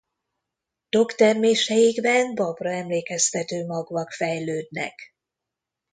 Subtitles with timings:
[0.89, 5.13] Tokterméseikben babra emlékeztető magvak fejlődnek.